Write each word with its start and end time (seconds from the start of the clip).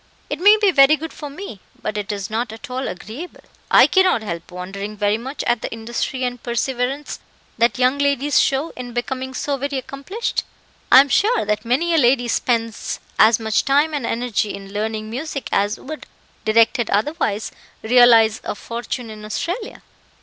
"It 0.31 0.39
may 0.39 0.57
be 0.59 0.71
very 0.71 0.95
good 0.95 1.13
for 1.13 1.29
me, 1.29 1.59
but 1.79 1.95
it 1.95 2.11
is 2.11 2.27
not 2.27 2.51
at 2.51 2.71
all 2.71 2.87
agreeable. 2.87 3.43
I 3.69 3.85
cannot 3.85 4.23
help 4.23 4.49
wondering 4.49 4.97
very 4.97 5.19
much 5.19 5.43
at 5.43 5.61
the 5.61 5.71
industry 5.71 6.23
and 6.23 6.41
perseverance 6.41 7.19
that 7.59 7.77
young 7.77 7.99
ladies 7.99 8.39
show 8.39 8.71
in 8.71 8.93
becoming 8.93 9.35
so 9.35 9.57
very 9.57 9.77
accomplished. 9.77 10.43
I 10.91 11.01
am 11.01 11.09
sure 11.09 11.45
that 11.45 11.65
many 11.65 11.93
a 11.93 11.99
lady 11.99 12.27
spends 12.29 12.99
as 13.19 13.39
much 13.39 13.63
time 13.63 13.93
and 13.93 14.03
energy 14.07 14.55
in 14.55 14.73
learning 14.73 15.07
music 15.11 15.47
as 15.51 15.79
would, 15.79 16.07
directed 16.45 16.89
otherwise, 16.89 17.51
realize 17.83 18.41
a 18.43 18.55
fortune 18.55 19.11
in 19.11 19.23
Australia." 19.23 19.83